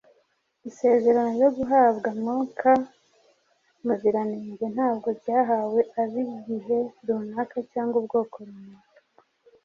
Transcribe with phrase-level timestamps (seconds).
[0.69, 2.71] Isezerano ryo guhabwa Mwuka
[3.85, 8.99] Muziranenge ntabwo ryahawe ab’igihe runaka cyangwa ubwoko runaka.